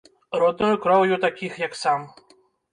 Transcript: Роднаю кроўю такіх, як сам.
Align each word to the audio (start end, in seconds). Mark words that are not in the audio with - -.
Роднаю 0.43 0.79
кроўю 0.87 1.21
такіх, 1.27 1.61
як 1.67 1.79
сам. 1.85 2.11